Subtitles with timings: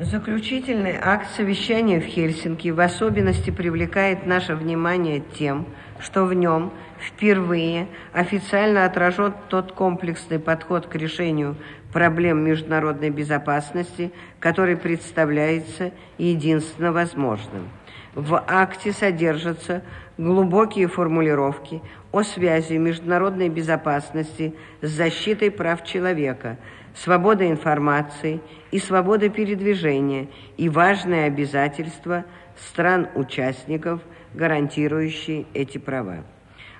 [0.00, 5.66] Заключительный акт совещания в Хельсинки в особенности привлекает наше внимание тем,
[5.98, 11.54] что в нем впервые официально отражен тот комплексный подход к решению
[11.92, 17.68] проблем международной безопасности, который представляется единственно возможным.
[18.14, 19.82] В акте содержатся
[20.16, 26.56] глубокие формулировки о связи международной безопасности с защитой прав человека–
[26.94, 28.40] свобода информации
[28.70, 32.24] и свобода передвижения и важные обязательства
[32.56, 34.00] стран-участников,
[34.34, 36.24] гарантирующие эти права.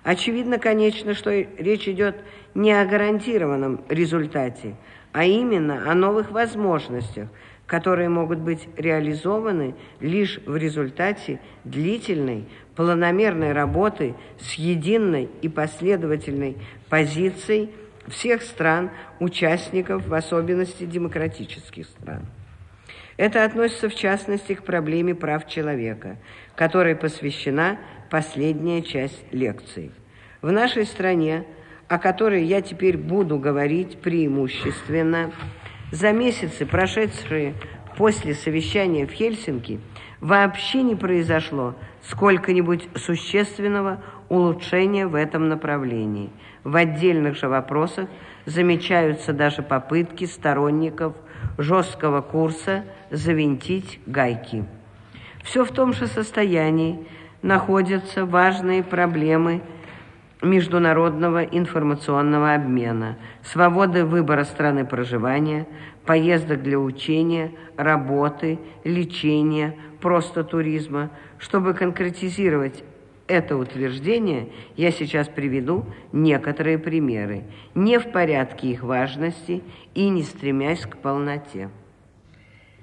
[0.02, 2.16] Очевидно, конечно, что речь идет
[2.54, 4.74] не о гарантированном результате,
[5.12, 7.28] а именно о новых возможностях,
[7.66, 16.56] которые могут быть реализованы лишь в результате длительной, планомерной работы с единой и последовательной
[16.88, 17.70] позицией
[18.10, 22.26] всех стран, участников, в особенности демократических стран.
[23.16, 26.16] Это относится в частности к проблеме прав человека,
[26.56, 27.78] которой посвящена
[28.10, 29.92] последняя часть лекции.
[30.42, 31.44] В нашей стране,
[31.88, 35.32] о которой я теперь буду говорить преимущественно,
[35.92, 37.54] за месяцы, прошедшие
[37.96, 39.80] после совещания в Хельсинки,
[40.20, 41.74] вообще не произошло
[42.08, 46.30] сколько-нибудь существенного улучшения в этом направлении–
[46.64, 48.08] в отдельных же вопросах
[48.44, 51.14] замечаются даже попытки сторонников
[51.56, 54.64] жесткого курса завинтить гайки.
[55.42, 57.06] Все в том же состоянии
[57.42, 59.62] находятся важные проблемы
[60.42, 65.66] международного информационного обмена, свободы выбора страны проживания,
[66.04, 71.10] поездок для учения, работы, лечения, просто туризма.
[71.38, 72.84] Чтобы конкретизировать
[73.30, 77.44] это утверждение я сейчас приведу некоторые примеры,
[77.74, 79.62] не в порядке их важности
[79.94, 81.70] и не стремясь к полноте.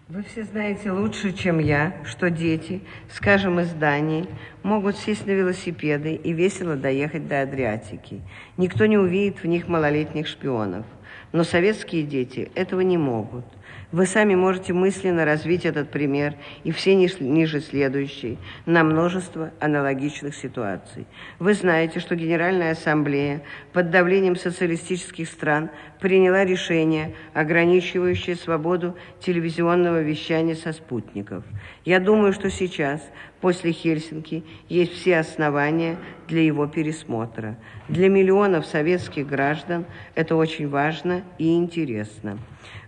[0.08, 4.26] Вы все знаете лучше, чем я, что дети, скажем, из Дании,
[4.64, 8.22] могут сесть на велосипеды и весело доехать до Адриатики.
[8.56, 10.86] Никто не увидит в них малолетних шпионов.
[11.32, 13.46] Но советские дети этого не могут.
[13.94, 16.36] Вы сами можете мысленно развить этот пример
[16.66, 21.08] и все ниже следующие на множество аналогичных ситуаций.
[21.40, 25.70] Вы знаете, что Генеральная Ассамблея под давлением социалистических стран
[26.02, 31.46] приняла решение, ограничивающее свободу телевизионного вещания со спутников.
[31.86, 33.02] Я думаю, что сейчас,
[33.42, 37.58] после Хельсинки, есть все основания для его пересмотра.
[37.88, 42.40] Для миллионов советских граждан это очень важно и интересно.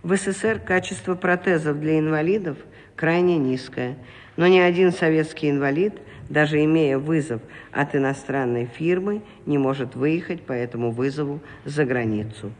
[0.02, 2.58] В СССР качество протезов для инвалидов
[2.96, 3.96] крайне низкое,
[4.36, 5.94] но ни один советский инвалид,
[6.28, 7.40] даже имея вызов
[7.72, 12.52] от иностранной фирмы, не может выехать по этому вызову за границу.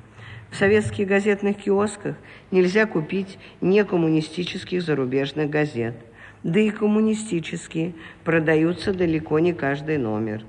[0.51, 2.17] В советских газетных киосках
[2.51, 5.95] нельзя купить некоммунистических зарубежных газет,
[6.43, 10.43] да и коммунистические продаются далеко не каждый номер.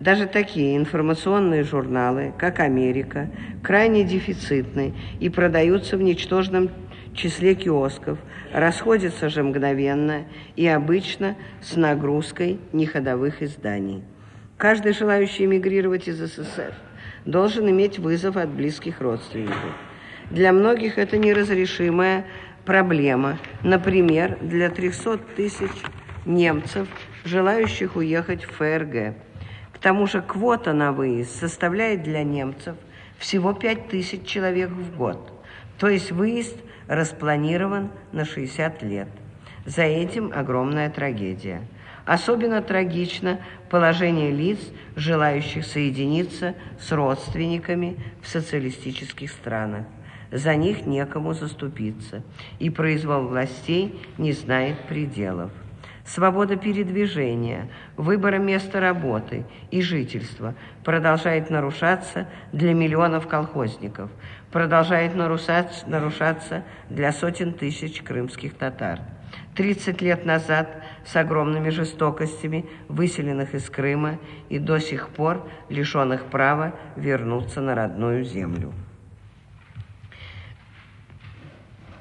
[0.00, 3.30] Даже такие информационные журналы, как «Америка»,
[3.62, 6.70] крайне дефицитны и продаются в ничтожном
[7.14, 8.18] числе киосков,
[8.52, 10.24] расходятся же мгновенно
[10.56, 14.02] и обычно с нагрузкой неходовых изданий.
[14.56, 16.74] Каждый желающий эмигрировать из СССР
[17.24, 19.76] должен иметь вызов от близких родственников.
[20.30, 22.24] Для многих это неразрешимая
[22.64, 23.38] проблема.
[23.62, 25.70] Например, для 300 тысяч
[26.24, 26.88] немцев,
[27.24, 29.14] желающих уехать в ФРГ–
[29.82, 32.76] тому же квота на выезд составляет для немцев
[33.18, 35.32] всего 5 тысяч человек в год.
[35.78, 36.56] То есть выезд
[36.86, 39.08] распланирован на 60 лет.
[39.66, 41.62] За этим огромная трагедия.
[42.04, 43.40] Особенно трагично
[43.70, 44.58] положение лиц,
[44.96, 49.86] желающих соединиться с родственниками в социалистических странах.
[50.32, 52.22] За них некому заступиться,
[52.58, 55.50] и произвол властей не знает пределов
[56.04, 60.54] свобода передвижения, выбора места работы и жительства
[60.84, 64.10] продолжает нарушаться для миллионов колхозников,
[64.50, 69.00] продолжает нарушаться для сотен тысяч крымских татар.
[69.54, 74.18] 30 лет назад с огромными жестокостями выселенных из Крыма
[74.50, 78.72] и до сих пор лишенных права вернуться на родную землю.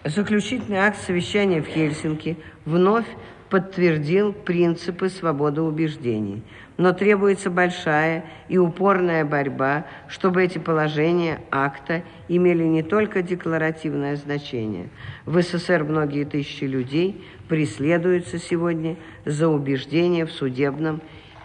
[0.03, 3.06] Заключительный акт совещания в Хельсинки вновь
[3.51, 6.42] подтвердил принципы свободы убеждений.
[6.77, 14.89] Но требуется большая и упорная борьба, чтобы эти положения акта имели не только декларативное значение.
[15.25, 18.95] В СССР многие тысячи людей преследуются сегодня
[19.25, 21.01] за убеждения в судебном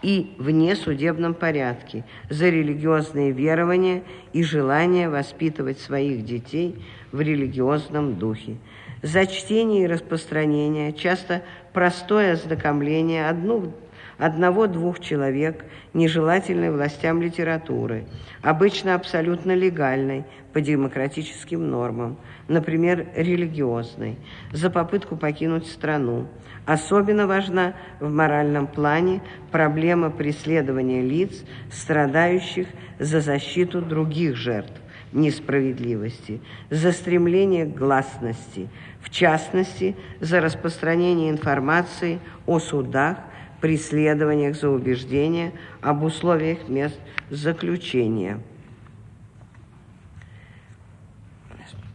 [0.06, 6.80] и внесудебном порядке, за религиозные верования и желание воспитывать своих детей
[7.10, 8.56] в религиозном духе.
[9.02, 11.42] за чтение и распространение, часто
[11.72, 13.72] простое ознакомление одну
[14.18, 15.64] одного-двух человек,
[15.94, 18.06] нежелательной властям литературы,
[18.42, 22.16] обычно абсолютно легальной по демократическим нормам,
[22.48, 24.16] например, религиозной,
[24.52, 26.28] за попытку покинуть страну.
[26.64, 29.20] Особенно важна в моральном плане
[29.52, 32.66] проблема преследования лиц, страдающих
[32.98, 34.80] за защиту других жертв
[35.12, 36.40] несправедливости,
[36.70, 38.68] за стремление к гласности,
[39.00, 43.18] в частности, за распространение информации о судах,
[43.60, 46.98] преследованиях за убеждения об условиях мест
[47.30, 48.40] заключения.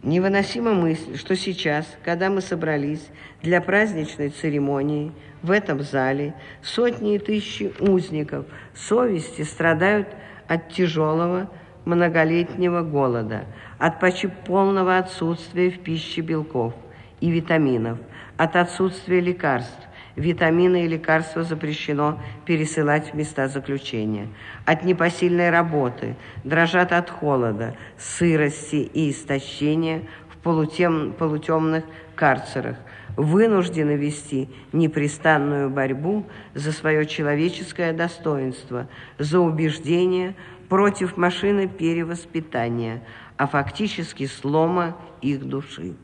[0.02, 3.08] Невыносима мысль, что сейчас, когда мы собрались
[3.40, 5.12] для праздничной церемонии
[5.42, 10.08] в этом зале, сотни и тысячи узников совести страдают
[10.48, 11.48] от тяжелого
[11.84, 13.44] многолетнего голода,
[13.78, 16.74] от почти полного отсутствия в пище белков
[17.20, 17.98] и витаминов,
[18.36, 24.28] от отсутствия лекарств, Витамины и лекарства запрещено пересылать в места заключения.
[24.66, 32.76] От непосильной работы, дрожат от холода, сырости и истощения в полутем, полутемных карцерах,
[33.16, 38.88] вынуждены вести непрестанную борьбу за свое человеческое достоинство,
[39.18, 40.34] за убеждение
[40.68, 43.02] против машины перевоспитания,
[43.38, 45.94] а фактически слома их души.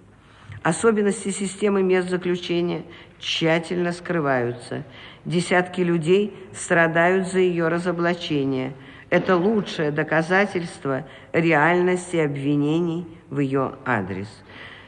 [0.62, 2.82] Особенности системы мест заключения
[3.18, 4.84] тщательно скрываются.
[5.24, 8.72] Десятки людей страдают за ее разоблачение.
[9.10, 14.28] Это лучшее доказательство реальности обвинений в ее адрес.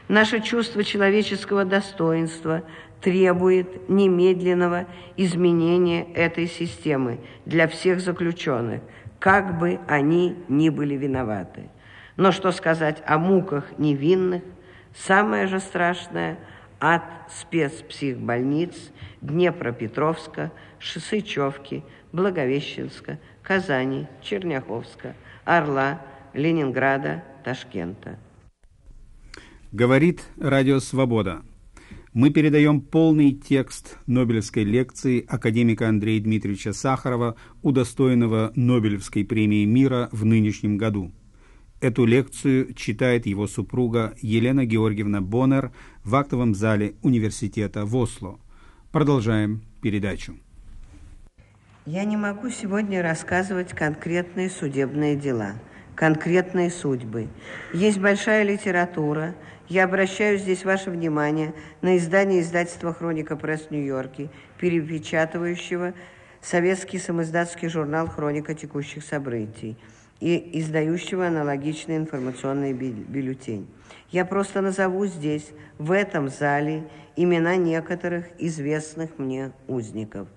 [0.07, 2.63] Наше чувство человеческого достоинства
[3.01, 4.85] требует немедленного
[5.17, 8.81] изменения этой системы для всех заключенных,
[9.19, 11.69] как бы они ни были виноваты.
[12.17, 14.43] Но что сказать о муках невинных?
[14.93, 16.37] Самое же страшное–
[16.81, 18.91] от спецпсихбольниц
[19.21, 26.01] Днепропетровска, Сычевки, Благовещенска, Казани, Черняховска, Орла,
[26.33, 28.17] Ленинграда, Ташкента.
[29.71, 31.43] Говорит Радио Свобода.
[32.13, 40.25] Мы передаем полный текст Нобелевской лекции академика Андрея Дмитриевича Сахарова, удостоенного Нобелевской премии мира в
[40.25, 41.11] нынешнем году–
[41.81, 45.71] Эту лекцию читает его супруга Елена Георгиевна Боннер
[46.03, 48.39] в актовом зале университета в Осло.
[48.91, 50.37] Продолжаем передачу.
[51.87, 55.55] Я не могу сегодня рассказывать конкретные судебные дела,
[55.95, 57.29] конкретные судьбы.
[57.73, 59.33] Есть большая литература.
[59.67, 64.29] Я обращаю здесь ваше внимание на издание издательства «Хроника пресс Нью-Йорке»,
[64.59, 65.95] перепечатывающего
[66.41, 69.79] советский самоиздатский журнал «Хроника текущих событий»
[70.21, 73.67] и издающего аналогичный информационный бюллетень.
[74.11, 80.27] Я просто назову здесь, в этом зале, имена некоторых известных мне узников.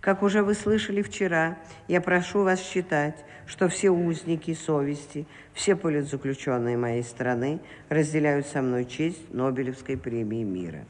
[0.00, 1.58] Как уже вы слышали вчера,
[1.88, 8.86] я прошу вас считать, что все узники совести, все политзаключенные моей страны разделяют со мной
[8.86, 10.84] честь Нобелевской премии мира.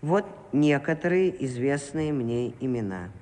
[0.00, 3.10] Вот некоторые известные мне имена–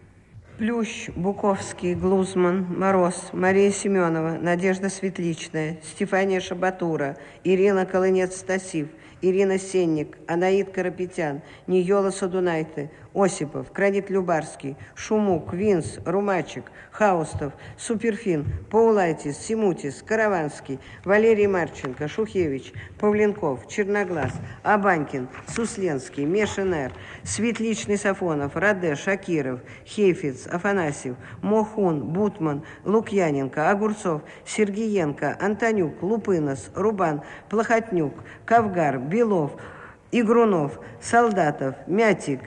[0.59, 8.89] Плющ, Буковский, Глузман, Мороз, Мария Семенова, Надежда Светличная, Стефания Шабатура, Ирина Колынец-Стасив–
[9.24, 19.38] Ирина Сенник, Анаид Карапетян, Ниола Садунайте, Осипов, Кранит Любарский, Шумук, Винс, Румачик, Хаустов, Суперфин, Паулайтис,
[19.38, 30.46] Симутис, Караванский, Валерий Марченко, Шухевич, Павленков, Черноглаз, Абанькин, Сусленский, Мешенер, Светличный Сафонов, Раде, Шакиров, Хейфиц,
[30.48, 38.14] Афанасьев, Мохун, Бутман, Лукьяненко, Огурцов, Сергиенко, Антонюк, Лупынос, Рубан, Плохотнюк,
[38.44, 39.53] Кавгар, Белов,
[40.11, 42.41] Игрунов, Солдатов, Мятик,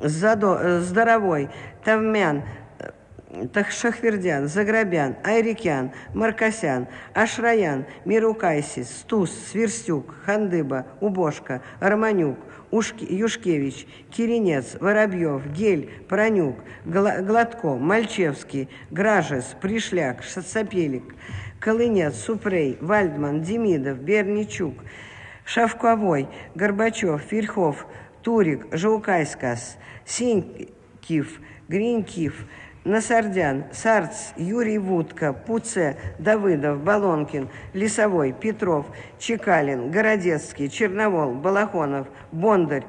[0.00, 1.50] Задо, э, Здоровой,
[1.84, 2.42] Тавмян,
[2.80, 12.38] э, Шахвердян, Заграбян, Айрикян, Маркосян, Ашраян, Мирукайсис, Стус, Сверстюк, Хандыба, Убошка, Романюк,
[12.72, 21.14] Ушки, Юшкевич, Киринец, Воробьев, Гель, Пронюк, Гладко, Мальчевский, Гражес, Пришляк, Сапелик,
[21.60, 24.74] Колынец, Супрей, Вальдман, Демидов, Берничук,
[25.48, 27.86] Шавковой, Горбачев, Ферхов,
[28.22, 32.44] Турик, Жаукайскас, Синькив, Гринькив,
[32.84, 38.86] Насардян, Сарц, Юрий Вудка, Пуце, Давыдов, Балонкин, Лесовой, Петров,
[39.18, 42.84] Чекалин, Городецкий, Черновол, Балахонов, Бондарь,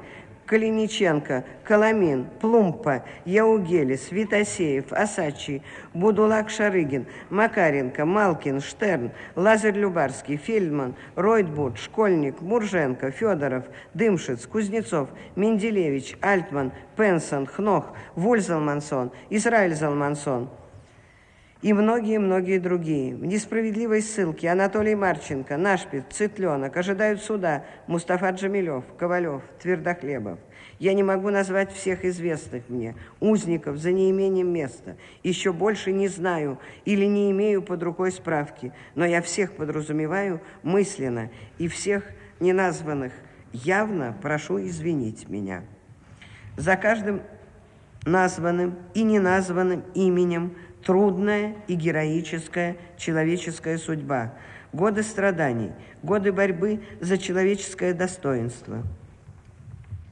[0.50, 5.62] Калиниченко, Коломин, Плумпа, Яугелис, Витасеев, Асачи,
[5.94, 13.64] Будулак Шарыгин, Макаренко, Малкин, Штерн, Лазарь Любарский, Фельдман, Ройтбуд, Школьник, Мурженко, Федоров,
[13.94, 17.84] Дымшиц, Кузнецов, Менделевич, Альтман, Пенсон, Хнох,
[18.16, 20.48] Вульзалмансон, Израиль Залмансон–
[21.62, 23.14] и многие-многие другие.
[23.14, 30.38] В несправедливой ссылке Анатолий Марченко, Нашпиц, Цытленок ожидают суда Мустафа Джамилев, Ковалев, Твердохлебов.
[30.78, 34.96] Я не могу назвать всех известных мне, узников за неимением места.
[35.22, 41.30] Еще больше не знаю или не имею под рукой справки, но я всех подразумеваю мысленно
[41.58, 42.04] и всех
[42.40, 43.12] неназванных
[43.52, 45.62] явно прошу извинить меня.
[46.56, 47.20] За каждым
[48.06, 54.34] названным и неназванным именем– трудная и героическая человеческая судьба,
[54.72, 55.72] годы страданий,
[56.02, 58.82] годы борьбы за человеческое достоинство.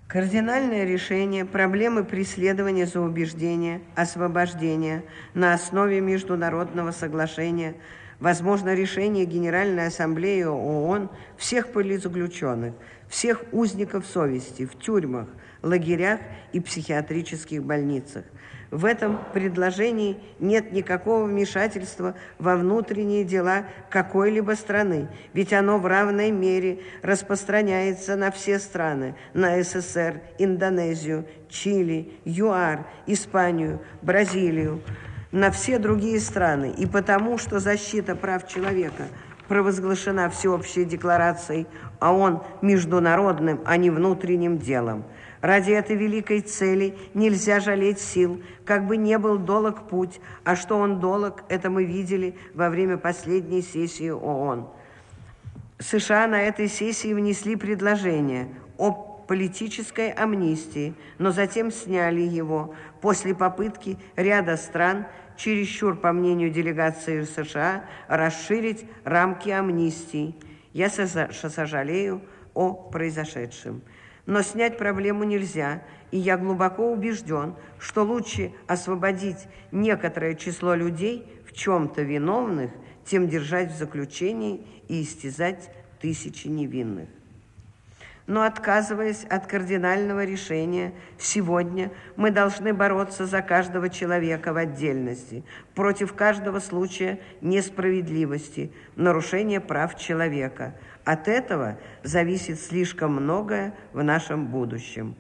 [0.09, 7.75] Кардинальное решение проблемы преследования за убеждение, освобождения на основе международного соглашения,
[8.19, 12.73] возможно, решение Генеральной Ассамблеи ООН всех политзаключенных,
[13.09, 15.29] всех узников совести в тюрьмах,
[15.63, 16.21] лагерях
[16.53, 18.25] и психиатрических больницах–
[18.71, 26.31] в этом предложении нет никакого вмешательства во внутренние дела какой-либо страны, ведь оно в равной
[26.31, 34.83] мере распространяется на все страны, на СССР, Индонезию, Чили, ЮАР, Испанию, Бразилию,
[35.33, 36.75] на все другие страны.
[36.77, 39.05] И потому, что защита прав человека
[39.49, 41.67] провозглашена всеобщей декларацией,
[41.99, 45.05] а он международным, а не внутренним делом–
[45.41, 50.77] Ради этой великой цели нельзя жалеть сил, как бы не был долг путь, а что
[50.77, 54.69] он долг, это мы видели во время последней сессии ООН.
[55.79, 63.97] США на этой сессии внесли предложение о политической амнистии, но затем сняли его после попытки
[64.17, 65.07] ряда стран,
[65.39, 70.35] чересчур, по мнению делегации США, расширить рамки амнистии.
[70.75, 72.21] Я сожалею
[72.53, 73.83] о произошедшем.
[74.27, 81.55] Но снять проблему нельзя, и я глубоко убежден, что лучше освободить некоторое число людей в
[81.55, 82.71] чем-то виновных,
[83.07, 87.09] тем держать в заключении и истязать тысячи невинных.
[88.29, 95.43] Но отказываясь от кардинального решения, сегодня мы должны бороться за каждого человека в отдельности,
[95.75, 100.75] против каждого случая несправедливости, нарушения прав человека–
[101.09, 105.17] от этого зависит слишком многое в нашем будущем.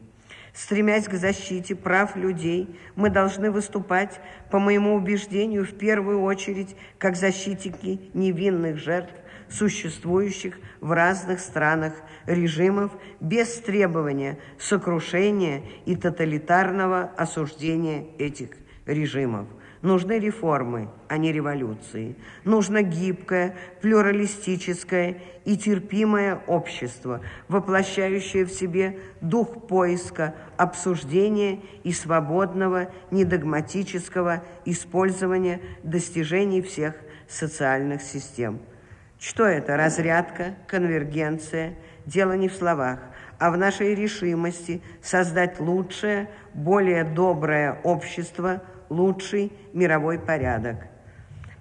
[0.53, 7.17] Стремясь к защите прав людей, мы должны выступать, по моему убеждению, в первую очередь, как
[7.17, 9.15] защитники невинных жертв,
[9.51, 11.95] существующих в разных странах
[12.27, 18.51] режимов без требования сокрушения и тоталитарного осуждения этих
[18.87, 19.47] режимов.
[19.81, 22.17] Нужны реформы, а не революции.
[22.45, 34.43] Нужно гибкое, плюралистическое и терпимое общество, воплощающее в себе дух поиска, обсуждения и свободного, недогматического
[34.65, 36.95] использования достижений всех
[37.29, 38.59] социальных систем.
[39.19, 39.77] Что это?
[39.77, 41.75] Разрядка, конвергенция?
[42.07, 43.01] Дело не в словах,
[43.39, 50.77] а в нашей решимости создать лучшее, более доброе общество– лучший мировой порядок.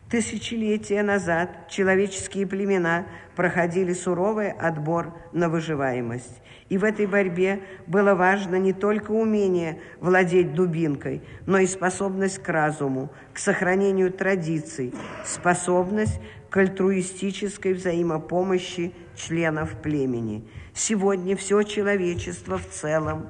[0.10, 6.42] Тысячелетия назад человеческие племена проходили суровый отбор на выживаемость.
[6.70, 12.48] И в этой борьбе было важно не только умение владеть дубинкой, но и способность к
[12.48, 14.94] разуму, к сохранению традиций,
[15.26, 20.48] способность к альтруистической взаимопомощи членов племени.
[20.74, 23.28] Сегодня все человечество в целом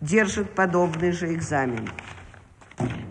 [0.00, 1.88] держит подобный же экзамен–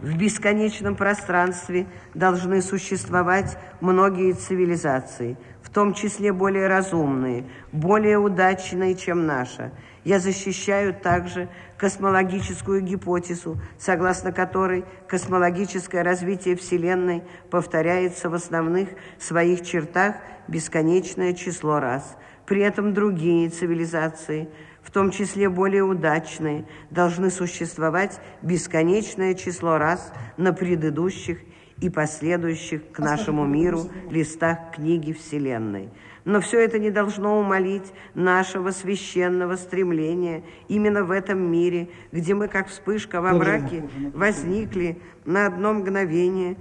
[0.04, 9.26] в бесконечном пространстве должны существовать многие цивилизации, в том числе более разумные, более удачные, чем
[9.26, 9.72] наша.
[10.04, 11.48] Я защищаю также
[11.84, 18.88] космологическую гипотезу, согласно которой космологическое развитие Вселенной повторяется в основных
[19.20, 20.16] своих чертах
[20.48, 22.16] бесконечное число раз.
[22.46, 24.48] При этом другие цивилизации–
[24.82, 31.40] в том числе более удачные, должны существовать бесконечное число раз на предыдущих
[31.84, 35.90] и последующих к нашему миру листах книги Вселенной.
[36.24, 42.48] Но все это не должно умолить нашего священного стремления именно в этом мире, где мы,
[42.48, 46.56] как вспышка во мраке, возникли на одно мгновение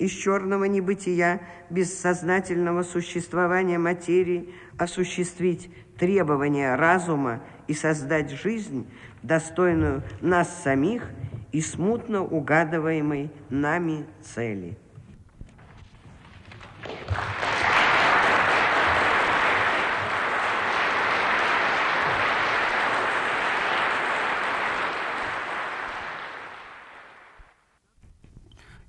[0.00, 1.40] из черного небытия
[1.70, 8.88] бессознательного существования материи осуществить требования разума и создать жизнь,
[9.22, 11.08] достойную нас самих
[11.54, 14.76] и смутно угадываемой нами цели.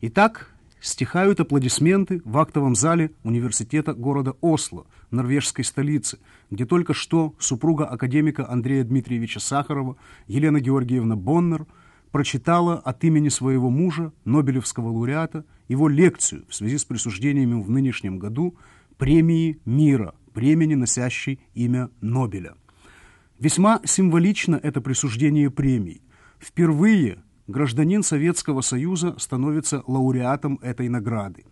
[0.01, 0.49] Итак,
[0.81, 6.17] стихают аплодисменты в актовом зале университета города Осло, норвежской столицы,
[6.49, 11.67] где только что супруга академика Андрея Дмитриевича Сахарова, Елена Георгиевна Боннер,
[12.15, 18.19] прочитала от имени своего мужа, Нобелевского лауреата, его лекцию в связи с присуждением в нынешнем
[18.19, 18.55] году
[18.97, 22.55] премии мира, премии, носящей имя Нобеля.
[23.37, 26.03] Весьма символично это присуждение премий.
[26.39, 31.43] Впервые гражданин Советского Союза становится лауреатом этой награды.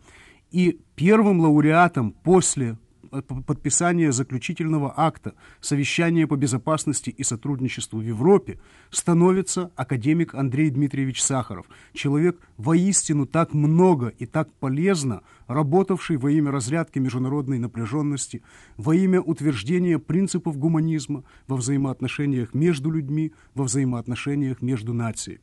[0.50, 2.78] И первым лауреатом после
[3.22, 11.66] подписания заключительного акта совещания по безопасности и сотрудничеству в Европе становится академик Андрей Дмитриевич Сахаров,
[11.94, 18.42] человек воистину так много и так полезно работавший во имя разрядки международной напряженности,
[18.78, 25.42] во имя утверждения принципов гуманизма во взаимоотношениях между людьми, во взаимоотношениях между нациями.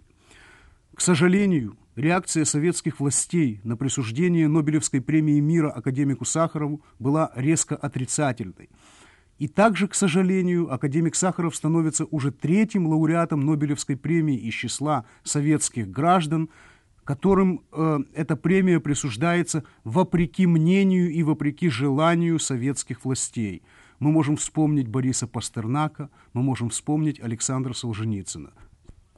[0.95, 8.71] К сожалению, реакция советских властей на присуждение Нобелевской премии мира академику Сахарову была резко отрицательной.
[9.39, 15.91] И также, к сожалению, академик Сахаров становится уже третьим лауреатом Нобелевской премии из числа советских
[15.91, 16.51] граждан,
[17.05, 23.63] которым э, эта премия присуждается вопреки мнению и вопреки желанию советских властей.
[23.99, 28.53] Мы можем вспомнить Бориса Пастернака, мы можем вспомнить Александра Солженицына.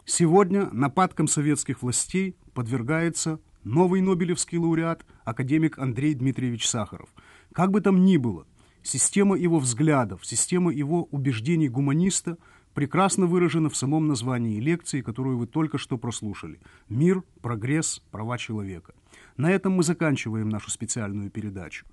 [0.04, 7.08] Сегодня нападкам советских властей подвергается новый Нобелевский лауреат, академик Андрей Дмитриевич Сахаров.
[7.52, 8.46] Как бы там ни было,
[8.82, 12.36] система его взглядов, система его убеждений гуманиста
[12.74, 16.58] прекрасно выражена в самом названии лекции, которую вы только что прослушали.
[16.88, 18.94] «Мир, прогресс, права человека».
[19.36, 21.86] На этом мы заканчиваем нашу специальную передачу.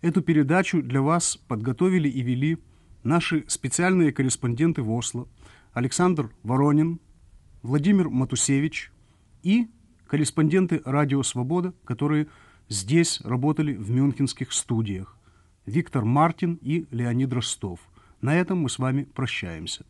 [0.00, 2.58] Эту передачу для вас подготовили и вели
[3.04, 5.28] наши специальные корреспонденты в Осло
[5.72, 6.98] Александр Воронин,
[7.62, 8.90] Владимир Матусевич
[9.42, 9.68] и
[10.06, 12.26] корреспонденты «Радио Свобода», которые
[12.68, 15.16] здесь работали в мюнхенских студиях.
[15.66, 17.80] Виктор Мартин и Леонид Ростов.
[18.22, 19.84] На этом мы с вами прощаемся.